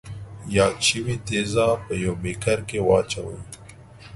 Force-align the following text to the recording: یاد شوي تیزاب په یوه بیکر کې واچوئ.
یاد 0.55 0.77
شوي 0.89 1.15
تیزاب 1.27 1.77
په 1.87 1.93
یوه 2.03 2.17
بیکر 2.23 2.59
کې 2.69 2.79
واچوئ. 2.87 3.39